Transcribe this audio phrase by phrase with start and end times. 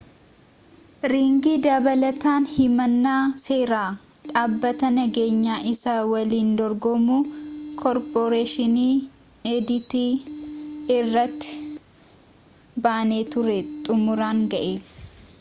[1.11, 3.89] riingi dabalataan himannaa seeraa
[4.29, 7.19] dhaabbata nageenyaa isa waliin dorgomu
[7.83, 8.97] koorporeeshinii
[9.53, 11.55] adt irratti
[12.89, 13.61] banee ture
[13.91, 14.75] xumuraan ga'e